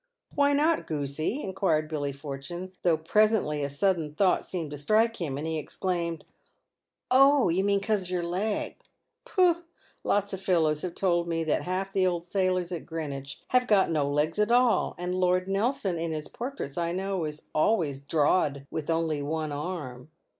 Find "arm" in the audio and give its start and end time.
19.51-20.09